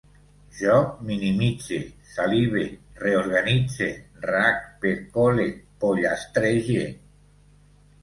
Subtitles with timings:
[0.59, 0.77] Jo
[1.09, 1.77] minimitze,
[2.13, 2.65] salive,
[3.05, 3.93] reorganitze,
[4.33, 5.49] rac, percole,
[5.87, 6.93] pollastrege